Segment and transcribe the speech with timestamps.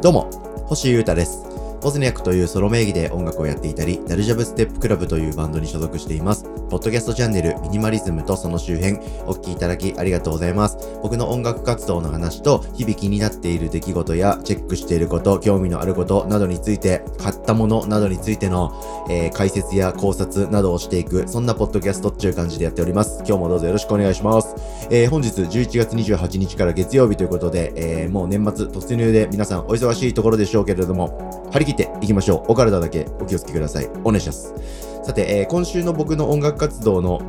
[0.00, 0.30] どうも、
[0.68, 1.44] 星優太です。
[1.82, 6.44] ボズニャックというソロ名義で音楽をやっていたり、ダルジャブステップクラブというバンドに所属しています。
[6.70, 10.78] ポッドキャストチャンネルミニマリズムとその周辺、お聞きいただきありがとうございます。
[11.02, 18.72] 僕の音楽活動の話と、日々気になっている出来事や、チェックしていること、興味のあることなどについて、買ったものなどについての、
[19.10, 23.18] えー解説や考察などをしていく、そんなポッドキャストっていう感じでやっております。
[23.26, 24.54] 今日もどうぞよろしくお願いします。
[24.90, 32.52] えー本日11月28日から月曜日ということで、えーもう年末突入で皆さんお忙しいところでしょうけれども、張り切っていきましょう。
[32.52, 33.90] お体だけお気をつけください。
[34.04, 34.54] お願いします。
[35.02, 37.20] さて、えー今週の僕の音楽活動の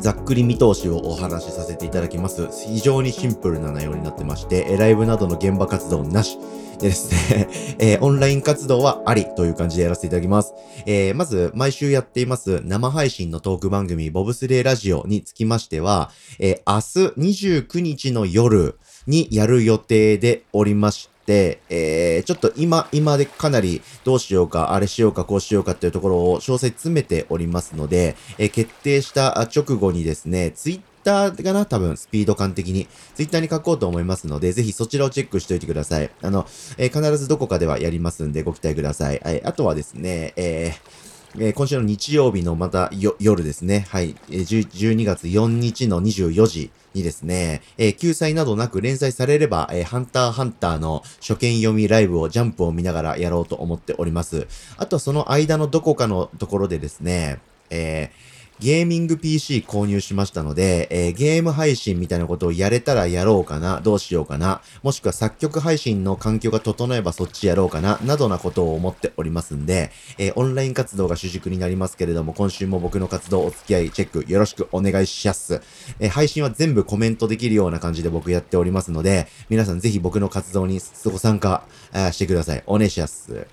[0.00, 2.48] ざっくり見通しをお話しさせていただきます。
[2.68, 6.38] 非常にシンプルな内容になってまして、ライブなどの現場活動なし。
[6.78, 10.52] でですね、 えーオンライン活動はありという感じでやらせていただきます。
[10.84, 32.88] えーまず、毎週やっています生配信のトーク番組、ボブスレーラジオにつきましては、えー明日29日の夜にやる予定でおりまして、えーちょっと今、今でかなりどうしようか、あれしようか、こうしようかっていうところを詳細詰めておりますので、えー決定した直後にですね、ツイッターかな多分、スピード感的に。
[33.14, 36.10] ツイッターに書こうと思いますので、ぜひそちらをチェックしておいてください。
[36.22, 36.46] あの、
[36.78, 39.20] えー必ずどこかではやりますんで、ご期待ください。
[39.24, 43.86] はい、あとはですね、えーえー今週の日曜日のまた夜ですね。
[43.90, 44.16] はい。
[44.30, 54.46] えー12月4日の24時にですね、えー救済などなく連載されれば、えーハンターハンターの初見読みライブをジャンプを見ながらやろうと思っております。
[54.78, 57.38] あとはその間のどこかのところでですね、
[57.70, 75.60] えーゲーミング PC 購入しましたので、えーゲーム配信みたいなことをやれたらやろうかな、どうしようかな、もしくは作曲配信の環境が整えばそっちやろうかな、などなことを思っておりますんで、えーオンライン活動が主軸になりますけれども、今週も僕の活動お付き合いチェックよろしくお願いします。
[76.00, 82.62] えー配信は全部コメントできるような感じで僕やっておりますので、皆さんぜひ僕の活動にご参加あーしてください。
[82.66, 83.46] お願いします。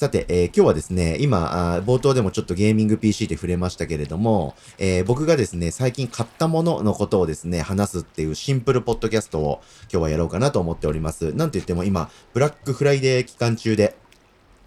[0.00, 9.60] さて、えー今日はですね、今あ、冒頭でもちょっとゲーミング PC で触れましたけれども、えー僕がですね、最近買ったもののことをですね、話すっていうシンプルポッドキャストを
[9.92, 11.34] 今日はやろうかなと思っております。
[11.34, 13.94] なんと言っても今、ブラックフライデー期間中で、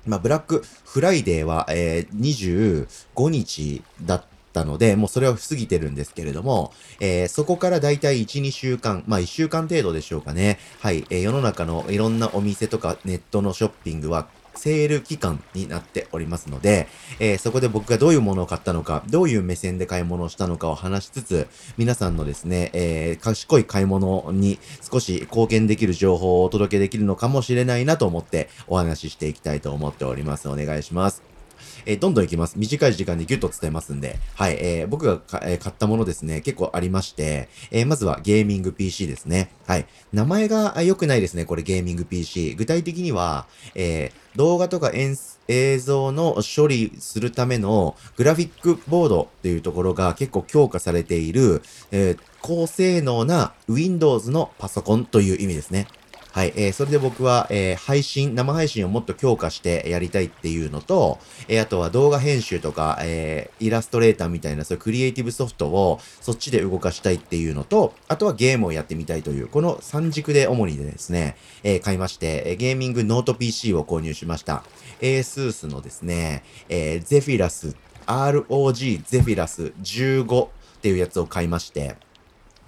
[0.05, 2.85] まあ、ブラックフライデーは、えー
[3.17, 10.59] 25日だったので、もうそれは過ぎてるんですけれども、えーそこからだいたい1、2週間、まあ1週間程度でしょうかね。
[10.81, 16.87] はい、えー世の中のいろんなお店とかネットのショッピングは、セール期間になっておりますので、
[17.19, 21.47] えーそこで僕がどういうものを買ったのか、どういう目線で買い物をしたのかを話しつつ、
[21.77, 30.47] 皆さんのですね、えー賢い買い物に少し貢献できる情報をお届けできるのかもしれないなと思ってお話ししていきたいと思っております。
[30.49, 31.32] お願いします。
[31.85, 32.55] えーどんどんいきます。
[32.57, 34.17] 短い時間でギュッと伝えますんで。
[34.35, 39.51] はい、えー僕が、えー買ったものですね、結構ありまして、えーまずはゲーミング PC ですね。
[39.67, 39.85] はい。
[40.11, 42.55] 名前が良くないですね、これゲーミング PC。
[42.55, 51.61] 具体的には、えー動画とか演出映像の処理するためのグラフィックボードっていうところが結構強化されている、
[51.91, 55.87] えー高性能な Windows のパソコンという意味ですね。
[56.33, 56.53] はい。
[56.55, 74.63] えーそれで僕は、えー配信、生配信をもっと強化してやりたいっていうのと、えーあとは動画編集とか、えーイラストレーターみたいな、そういうクリエイティブソフトをそっちで動かしたいっていうのと、あとはゲームをやってみたいという、この3軸で主にですね、えー買いまして、えゲーミングノート PC を購入しました。
[75.01, 77.75] ASUS のですね、えー、ゼフィラス、
[78.07, 80.49] ROG ゼフィラス15っ
[80.81, 81.95] ていうやつを買いまして、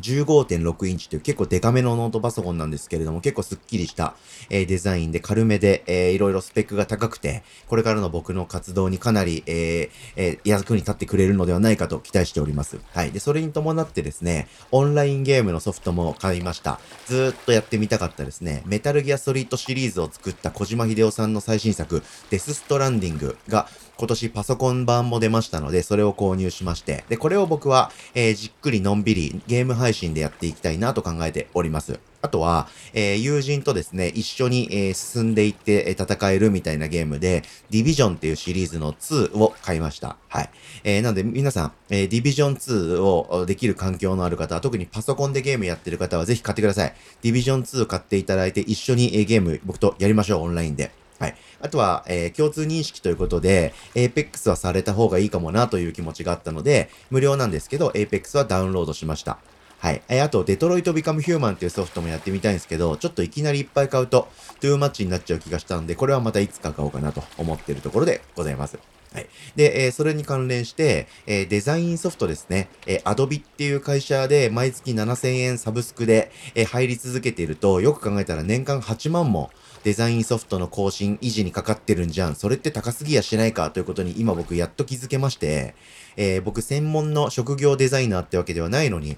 [0.01, 4.15] 15.6インチという結構デカめのノートパソコンなんですけれども、結構スッキリした、
[4.49, 12.79] えーデザインで軽めで、えーいろいろスペックが高くて、これからの僕の活動にかなり、えーえー役に立ってくれるのではないかと期待しております。
[12.93, 13.11] はい。
[13.11, 16.79] で、それに伴ってですね、オンラインゲームのソフトも買いました。
[17.07, 23.67] ずーっとやってみたかったですね、メタルギアソリッドシリーズを作った小島秀夫さんの最新作、デスストランディングが
[23.97, 31.99] 今年パソコン版も出ましたので、それを購入しまして、で、これを僕は、えーじっくりのんびりゲーム配信でやっていきたいなと考えております。
[32.21, 40.17] あとは、えー友人とですね、一緒に、えー進んでいって、え戦えるみたいなゲームで、ディビジョンっていうシリーズの2を買いました。
[40.27, 40.49] はい。
[40.83, 46.93] えーなので皆さん、えーディビジョン2をできる環境のある方は、特にパソコンでゲームやってる方はぜひ買ってください。
[47.21, 50.91] ディビジョン2買っていただいて、一緒に、えゲーム僕とやりましょう、オンラインで。
[51.19, 51.35] はい。
[51.61, 59.37] あとは、えー共通認識ということで、Apex はされた方がいいかもなという気持ちがあったので、無料なんですけど、Apex はダウンロードしました。
[59.79, 60.01] はい。
[60.09, 64.27] えーあと、デトロイトビカムヒューマンっていうソフトもやってみたいんですけど、ちょっといきなりいっぱい買うと、
[64.59, 68.77] トゥーマッチになっちゃう気がしたんで、これはまたいつか買おうかなと思ってるところでございます。
[69.15, 69.27] はい。
[69.55, 72.67] で、えー、それに関連して、えー、デザインソフトですね。
[72.85, 79.51] えー、Adobe っていう会社で毎月7000円サブスクで、えー、入り続けていると、よく考えたら年間8万も
[79.85, 82.35] デザインソフトの更新、維持にかかってるんじゃん。
[82.35, 85.75] それって高すぎやしないかということに今僕やっと気づけまして、
[86.17, 89.15] えー、僕専門の職業デザイナーってわけではないのに、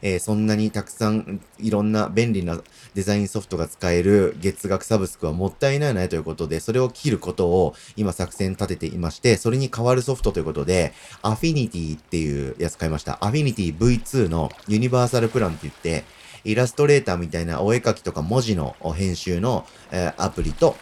[0.00, 2.58] えー、そんなにたくさんいろんな便利な
[2.94, 13.18] デザインソフトが使える月額サブスクはもったいないなということで、それを切ることを今作戦立てていまして、それに代わるソフトということで、アフィニティっていうやつ買いました。
[13.20, 16.04] アフィニティ V2 のユニバーサルプランって言って、
[16.46, 20.76] イラストレーターみたいなお絵描きとか文字の編集の、えー、アプリと、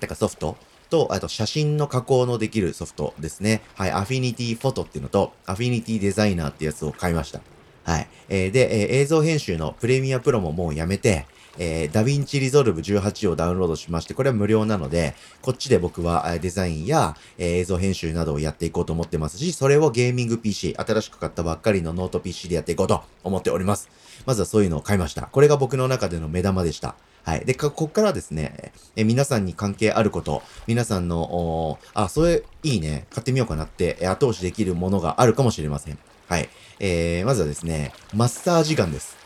[0.00, 0.56] てかソフト
[0.90, 3.62] と、あと写真の加工のできるソフトですね。
[3.76, 7.40] はい、アフィニティフォトっていうのと、アフィニティデザイナーってやつを買いました。
[7.84, 8.08] はい。
[8.28, 11.26] えー、で、えー、映像編集のプレミアプロももうやめて、
[11.58, 23.88] えー、ダヴィンチリゾルブ18をダウンロードしまして、これは無料なので、こっちで僕はデザインや、えー、映像編集などをやっていこうと思ってますし、それをゲーミング PC、新しく買ったばっかりのノート PC でやっていこうと思っております。
[24.28, 25.22] まずはそういうのを買いました。
[25.22, 26.96] これが僕の中での目玉でした。
[27.24, 27.46] はい。
[27.46, 35.98] で、ここからですね、え皆さんに関係あること、皆さんの、あ、それいいね、買ってみようかなって、後押しできるものがあるかもしれません。
[36.28, 36.50] はい。
[36.78, 39.16] えー、まずはですね、マッサージガンです。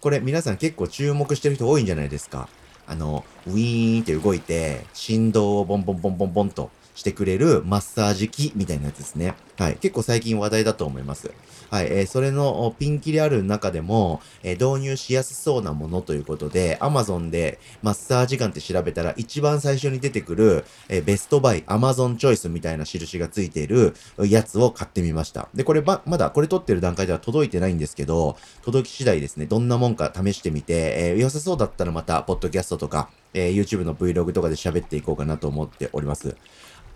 [0.00, 2.48] これ皆さん結構注目してる人多いんじゃないですか。
[2.88, 9.34] あの、ウィーンって動いて、振動をボンボンボンボンボンとしてくれるマッサージ機みたいなやつですね。
[9.56, 9.76] はい。
[9.76, 11.30] 結構最近話題だと思います。
[11.70, 11.86] はい。
[11.86, 25.48] えー、それのピンキリある中でも、えー、導入しやすそうなものということで、Amazon でマッサージガンって調べたら一番最初に出てくる、えー、ベストバイ、Amazon チョイスみたいな印がついているやつを買ってみました。
[25.54, 36.36] で、これば、まだこれ撮ってる段階では届いてないんですけど、届き次第ですね、どんなもんか試してみて、えー、良さそうだったらまた、ポッドキャストとか、えー、YouTube の Vlog とかで喋っていこうかなと思っております。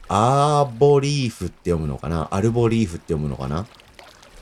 [0.09, 2.29] アーボリーフって読むのかな？
[2.31, 3.65] アルボリーフって読むのかな？
[3.65, 3.71] ちょっ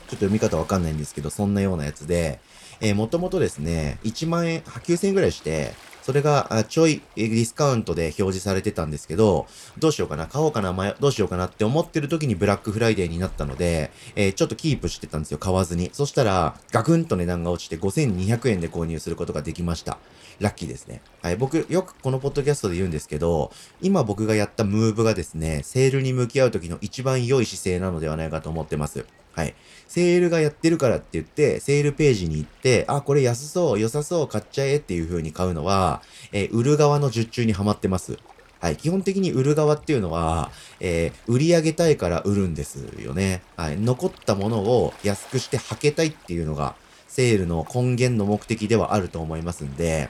[0.09, 2.39] と読み方わかんないんですけど、そんなようなやつで、
[2.79, 5.73] えー、もともとですね、1万円、9000円ぐらいして、
[6.05, 9.47] それがちょいディスカウントで表示されてたんですけど、
[9.79, 15.89] どうしようかな、買おうかな、どうしようかなって思ってる時にブラックフライデーになったので、えー、ちょっとキープしてたんですよ、買わずに。
[15.93, 19.97] そしたら、ガクンと値段が落ちて5200円で購入することができました。
[20.39, 21.01] ラッキーですね。
[21.23, 29.07] はい、僕、よくこのポッドキャストで言うんですけど、今僕がやったムーブがですね、セールに向き合う時の一番良い姿勢なのではないかと思ってます。
[29.35, 29.53] はい。
[29.87, 36.01] セールがやってるからって言って、セールページに行って、あ、これ安そう、良さそう、買っちゃえっていう風に買うのは、
[36.31, 38.17] えー、売る側の受注にはまってます。
[38.61, 38.77] はい。
[38.77, 43.41] 基本的に売る側っていうのは、えー、売り上げたいから売るんですよね。
[43.57, 43.77] はい。
[43.77, 46.75] 残ったものを安くして履けたいっていうのが、
[47.07, 50.09] セールの根源の目的ではあると思いますんで、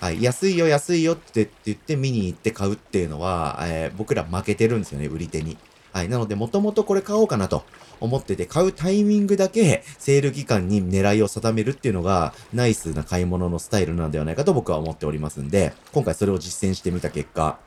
[0.00, 0.22] はい。
[0.22, 5.56] 安いよ、安いよって言って見に行って買うっていうのは、えー、僕ら負けてるんですよね、売り手に。
[5.96, 6.10] はい。
[6.10, 7.64] なので、もともとこれ買おうかなと
[8.00, 17.58] 思ってて、買うタイミングだけセール期間に狙いを定めるっていうのが、ナイスな買い物のスタイルなんではないかと僕は思っておりますんで、今回それを実践してみた結果、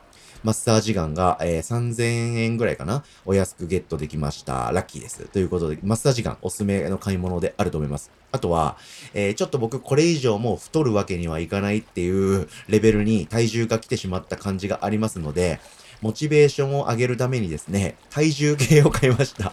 [0.44, 4.70] マッサージガンが、えー、3000円ぐらいかなお安くゲットできました。
[4.72, 5.24] ラッキーです。
[5.24, 8.12] ということで、マッサージガンおすすめの買い物であると思います。
[8.30, 8.76] あとは、
[9.12, 15.58] えー、ちょっと僕これ以上もう太るわけにはいかないっていうレベルに体重が来てしまった感じがありますので、
[16.00, 19.52] モチベーションを上げるためにですね、体重計を買いました。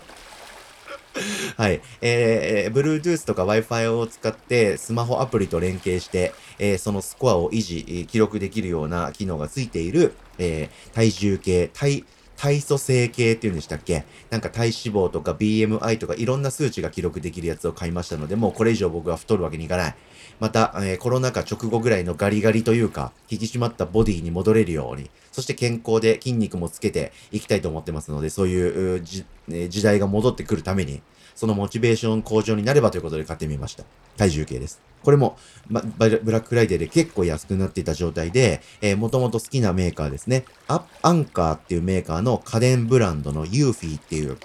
[1.58, 1.82] はい。
[2.02, 12.06] えー、Bluetooth とか Wi-Fi を使ってスマホアプリと連携して、えー、そのスコアを維持、記録できるような機能がついている、えー、体重計、体、
[12.38, 14.06] 体組成計っていうんでしたっけ？
[14.30, 19.96] なんか体脂肪とか BMI とかいろんな数値が記録できるやつを買いましたので、もうこれ以上僕は太るわけにいかない。
[20.40, 31.02] また、えー、コロナ禍直後ぐらいのガリガリというか、引き締まったボディに戻れるように、そして健康で筋肉もつけていきたいと思ってますので、そういうじ、え時代が戻ってくるために、
[31.38, 33.84] そのモチベーション向上になればということで買ってみました。
[34.18, 34.82] 体重計です。
[35.04, 35.38] これも、
[35.70, 40.46] ま、ブラックフライデーで結構安くなっていた状態で、えー、もともと好きなメーカーですね。
[40.68, 44.40] ア Anker っていうメーカーの家電ブランドのユーフィーっていう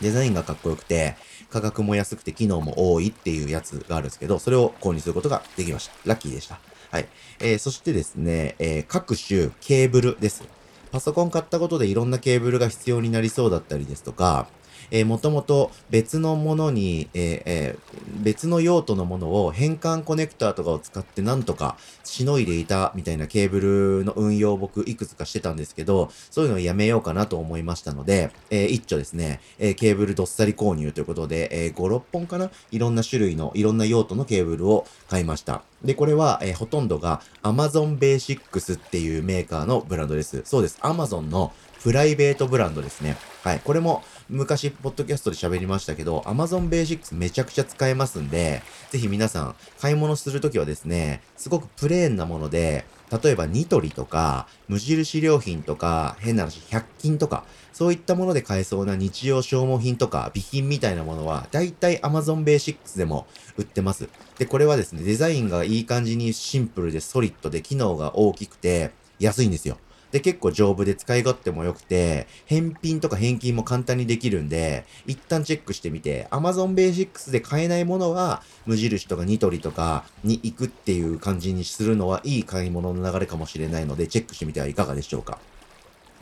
[0.00, 1.14] デザインがかっこよくて、
[1.50, 5.92] 価格も安くて機能も多いっていうやつがあるんですけど、それを購入することができました。
[6.06, 6.58] ラッキーでした。
[6.90, 7.08] はい。
[7.40, 10.42] えー、そしてですね、えー、各種ケーブルです。
[10.90, 14.48] パソコン買ったことでいろんなケーブルが必要になりそうだったりですとか、
[14.90, 23.60] えー、もともと別のものに、えーえー、別の用途のものを変換コネクターとかを使ってなんとかしのいでいたみたいなケーブ
[24.00, 32.50] ルの運用を僕いくつかしてたんですけど、そういうのをやめようかなと思いましたので、えー、一丁ですね、えー、ケーブルどっさり購入ということで、えー、5、6本かな？
[32.70, 35.62] いろんな種類の、いろんな用途のケーブルを買いました。
[35.84, 40.42] で、これは、えー、ほとんどが Amazon Basics っていうメーカーのブランドです。
[40.44, 40.78] そうです。
[40.82, 43.16] Amazon のプライベートブランドですね。
[43.42, 43.60] はい。
[43.64, 64.08] これも昔、ポッドキャストで喋りましたけど、Amazon Basics めちゃくちゃ使えますんで、ぜひ皆さん、買い物するときはですね、すごくプレーンなもので、例えばニトリとか、無印良品とか、変な話、100均とか、そういったもので買えそうな日用消耗品とか、備品みたいなものは、だいたい Amazon Basics でも売ってます。
[64.38, 69.78] で、これはですね、デザインがいい感じにシンプルでソリッドで機能が大きくて、安いんですよ。
[70.12, 85.38] で、結構丈夫で使い勝手も良くて、返品とか返金も簡単にできるんで、一旦チェックしてみて、Amazon Basics で買えないものは、無印とかニトリとかに行くっていう感じにするのはいい買い物の流れかもしれないので、チェックしてみてはいかがでしょうか。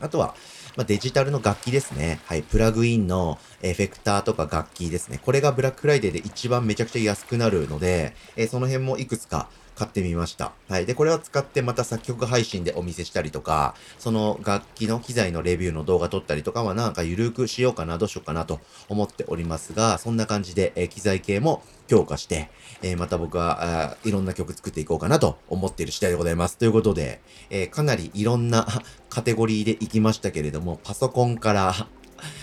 [0.00, 0.35] あとは、
[0.76, 2.20] まあ、デジタルの楽器ですね。
[2.25, 2.42] はい。
[2.42, 5.20] プラグインのエフェクターとか楽器ですね。
[5.23, 10.52] これがブラックフライデーで一番めちゃくちゃ安くなるので、えー、その辺もいくつか買ってみました。
[10.68, 10.84] はい。
[10.84, 18.60] で、これを使ってまた作曲配信でお見せしたりとか、その楽器の機材のレビューの動画撮ったりとかはなんかゆるくしようかな、どうしようかなと
[18.90, 22.50] 思っておりますが、そんな感じで、えー、機材系も強化して、
[22.82, 26.58] えー、また僕は、いろんな曲作っていこうかなと思っている次第でございます。
[26.58, 28.66] ということで、えー、かなりいろんな
[29.08, 31.75] カテゴリーで行きましたけれども、パソコンから、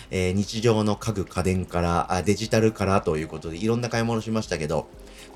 [0.10, 4.88] えー、日常の家具家電からデジタルからということでいろんな買い物しましたけど、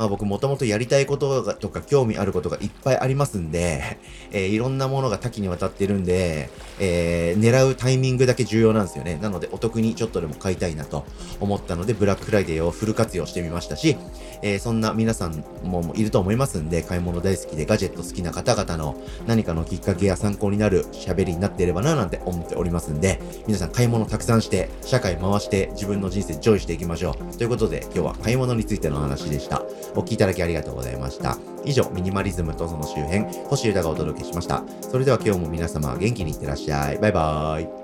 [0.02, 4.00] まあ僕もともとやりたいこととか興味あることがいっぱいありますんで、
[4.34, 9.20] えー、いろんなものが多岐にわたってるんで、えー、狙うタイミングだけ重要なんですよね。
[9.22, 11.06] なのでお得にちょっとでも買いたいなと
[11.40, 13.96] 思ったので、ブラックフライデーをフル活用してみましたし、
[14.42, 27.38] えー、そんな皆さんもいると思いますんで、買い物大好きでガジェット好きな方々の何かのきっかけや参考になる喋りになっていればななんて思っておりますんで、皆さん買い物たくさんして、社会回して自分の人生エンジョイしていきましょう。
[27.38, 29.62] ということで、今日は買い物についての話でした。
[29.94, 31.38] お聴きいただきありがとうございました。
[31.66, 34.64] 以上、ミニマリズムとその周辺、星歌がお届けしました。
[34.82, 36.98] それでは今日も皆様元気にいってらっしゃい。
[36.98, 37.81] バイバーイ。